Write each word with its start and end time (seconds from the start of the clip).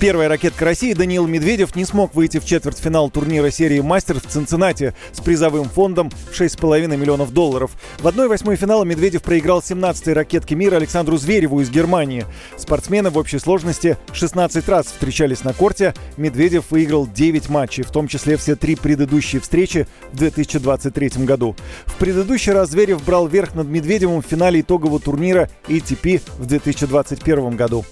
Первая 0.00 0.28
ракетка 0.28 0.64
России 0.64 0.92
Даниил 0.92 1.26
Медведев 1.26 1.74
не 1.74 1.84
смог 1.84 2.14
выйти 2.14 2.38
в 2.38 2.44
четвертьфинал 2.44 3.10
турнира 3.10 3.50
серии 3.50 3.80
«Мастер» 3.80 4.20
в 4.20 4.26
Цинциннати 4.26 4.94
с 5.10 5.20
призовым 5.20 5.64
фондом 5.64 6.10
в 6.10 6.40
6,5 6.40 6.96
миллионов 6.96 7.32
долларов. 7.32 7.72
В 7.98 8.06
1-8 8.06 8.54
финала 8.54 8.84
Медведев 8.84 9.24
проиграл 9.24 9.58
17-й 9.58 10.12
ракетке 10.12 10.54
мира 10.54 10.76
Александру 10.76 11.16
Звереву 11.16 11.62
из 11.62 11.70
Германии. 11.70 12.26
Спортсмены 12.56 13.10
в 13.10 13.18
общей 13.18 13.40
сложности 13.40 13.98
16 14.12 14.68
раз 14.68 14.86
встречались 14.86 15.42
на 15.42 15.52
корте. 15.52 15.94
Медведев 16.16 16.70
выиграл 16.70 17.08
9 17.08 17.48
матчей, 17.48 17.82
в 17.82 17.90
том 17.90 18.06
числе 18.06 18.36
все 18.36 18.54
три 18.54 18.76
предыдущие 18.76 19.40
встречи 19.40 19.88
в 20.12 20.16
2023 20.16 21.24
году. 21.24 21.56
В 21.86 21.96
предыдущий 21.96 22.52
раз 22.52 22.70
Зверев 22.70 23.04
брал 23.04 23.26
верх 23.26 23.56
над 23.56 23.66
Медведевым 23.66 24.22
в 24.22 24.26
финале 24.26 24.60
итогового 24.60 25.00
турнира 25.00 25.50
ATP 25.66 26.22
в 26.38 26.46
2021 26.46 27.56
году. 27.56 27.84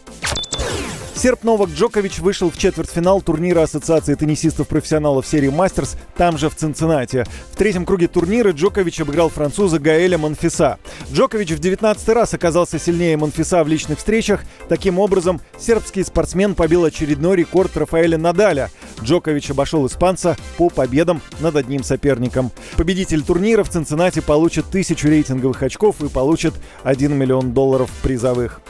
Серб 1.27 1.43
Новак 1.43 1.71
Джокович 1.71 2.21
вышел 2.21 2.53
в 2.53 2.57
четвертьфинал 2.57 3.21
турнира 3.21 3.63
Ассоциации 3.63 4.15
теннисистов-профессионалов 4.15 5.27
серии 5.27 5.49
«Мастерс» 5.49 5.97
там 6.17 6.39
же 6.39 6.49
в 6.49 6.55
Цинциннате. 6.55 7.25
В 7.51 7.57
третьем 7.57 7.85
круге 7.85 8.07
турнира 8.07 8.53
Джокович 8.53 9.01
обыграл 9.01 9.29
француза 9.29 9.81
Гаэля 9.81 10.19
Монфиса. 10.19 10.79
Джокович 11.13 11.51
в 11.51 11.59
19 11.59 12.09
раз 12.11 12.33
оказался 12.33 12.79
сильнее 12.79 13.17
Монфиса 13.17 13.65
в 13.65 13.67
личных 13.67 13.99
встречах. 13.99 14.45
Таким 14.69 15.01
образом, 15.01 15.41
сербский 15.59 16.05
спортсмен 16.05 16.55
побил 16.55 16.85
очередной 16.85 17.35
рекорд 17.35 17.77
Рафаэля 17.77 18.19
Надаля. 18.19 18.71
Джокович 19.03 19.51
обошел 19.51 19.85
испанца 19.89 20.37
по 20.57 20.71
победам 20.71 21.21
над 21.41 21.57
одним 21.57 21.83
соперником. 21.83 22.53
Победитель 22.77 23.25
турнира 23.25 23.65
в 23.65 23.69
Цинциннате 23.69 24.23
получит 24.23 24.67
тысячу 24.67 25.09
рейтинговых 25.09 25.61
очков 25.61 26.01
и 26.03 26.09
получит 26.09 26.55
1 26.85 27.13
миллион 27.13 27.51
долларов 27.51 27.91
призовых. 28.01 28.61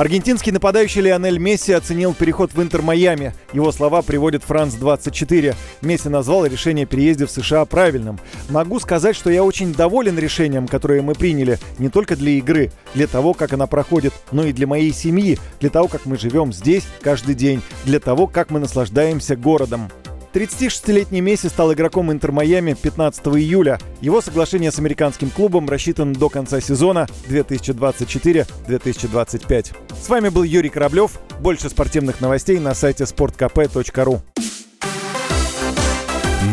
Аргентинский 0.00 0.50
нападающий 0.50 1.02
Лионель 1.02 1.36
Месси 1.36 1.72
оценил 1.74 2.14
переход 2.14 2.54
в 2.54 2.62
Интер 2.62 2.80
Майами. 2.80 3.34
Его 3.52 3.70
слова 3.70 4.00
приводит 4.00 4.42
Франц-24. 4.44 5.54
Месси 5.82 6.08
назвал 6.08 6.46
решение 6.46 6.84
о 6.84 6.86
переезде 6.86 7.26
в 7.26 7.30
США 7.30 7.66
правильным. 7.66 8.18
Могу 8.48 8.80
сказать, 8.80 9.14
что 9.14 9.28
я 9.28 9.44
очень 9.44 9.74
доволен 9.74 10.18
решением, 10.18 10.68
которое 10.68 11.02
мы 11.02 11.12
приняли, 11.12 11.58
не 11.76 11.90
только 11.90 12.16
для 12.16 12.30
игры, 12.32 12.72
для 12.94 13.08
того, 13.08 13.34
как 13.34 13.52
она 13.52 13.66
проходит, 13.66 14.14
но 14.32 14.46
и 14.46 14.54
для 14.54 14.66
моей 14.66 14.94
семьи, 14.94 15.38
для 15.60 15.68
того, 15.68 15.86
как 15.86 16.06
мы 16.06 16.16
живем 16.16 16.50
здесь 16.54 16.84
каждый 17.02 17.34
день, 17.34 17.60
для 17.84 18.00
того, 18.00 18.26
как 18.26 18.48
мы 18.48 18.58
наслаждаемся 18.58 19.36
городом. 19.36 19.90
36-летний 20.32 21.20
Месси 21.20 21.48
стал 21.48 21.72
игроком 21.72 22.12
Интер 22.12 22.30
Майами 22.32 22.74
15 22.74 23.26
июля. 23.28 23.78
Его 24.00 24.20
соглашение 24.20 24.70
с 24.70 24.78
американским 24.78 25.30
клубом 25.30 25.68
рассчитано 25.68 26.14
до 26.14 26.28
конца 26.28 26.60
сезона 26.60 27.08
2024-2025. 27.28 29.72
С 30.00 30.08
вами 30.08 30.28
был 30.28 30.44
Юрий 30.44 30.70
Кораблев. 30.70 31.18
Больше 31.40 31.68
спортивных 31.68 32.20
новостей 32.20 32.60
на 32.60 32.74
сайте 32.74 33.02
sportkp.ru. 33.04 34.20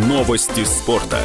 Новости 0.08 0.64
спорта. 0.64 1.20